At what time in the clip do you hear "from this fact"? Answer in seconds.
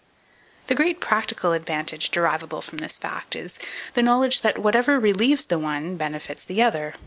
2.63-3.35